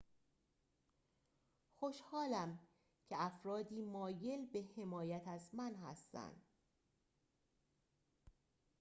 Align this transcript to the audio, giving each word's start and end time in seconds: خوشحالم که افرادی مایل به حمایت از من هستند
خوشحالم 1.79 2.59
که 3.05 3.15
افرادی 3.23 3.81
مایل 3.81 4.45
به 4.45 4.63
حمایت 4.77 5.27
از 5.27 5.55
من 5.55 5.75
هستند 5.75 6.41